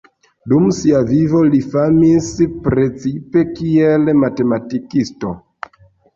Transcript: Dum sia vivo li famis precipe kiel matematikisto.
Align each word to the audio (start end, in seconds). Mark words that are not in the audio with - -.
Dum 0.51 0.63
sia 0.77 1.01
vivo 1.09 1.41
li 1.55 1.59
famis 1.73 2.31
precipe 2.69 3.45
kiel 3.61 4.11
matematikisto. 4.25 5.37